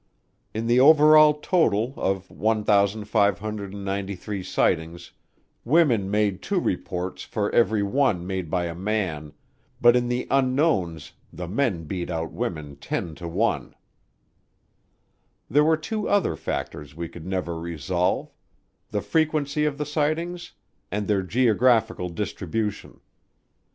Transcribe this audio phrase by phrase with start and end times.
[0.51, 5.11] In the over all total of 1,593 sightings
[5.63, 9.31] women made two reports for every one made by a man,
[9.79, 13.75] but in the "Unknowns" the men beat out women ten to one.
[15.47, 18.33] There were two other factors we could never resolve,
[18.89, 20.53] the frequency of the sightings
[20.91, 23.01] and their geographical distribution.